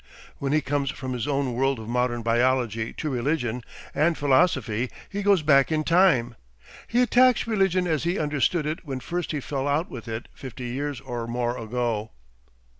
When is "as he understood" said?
7.85-8.65